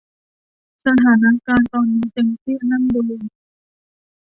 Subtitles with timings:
[0.85, 3.17] สถานการณ์ตอนนี้ตึงเครียดน่าดู